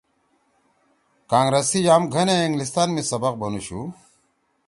کانگرس 1.31 1.65
سی 1.71 1.79
یام 1.87 2.03
گھنے 2.13 2.35
اِنگلستان 2.45 2.89
می 2.95 3.01
سبق 3.11 3.33
بنُوشُو 3.39 3.81